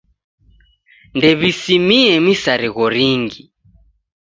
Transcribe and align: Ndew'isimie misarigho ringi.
Ndew'isimie 1.15 2.13
misarigho 2.25 2.85
ringi. 2.95 3.41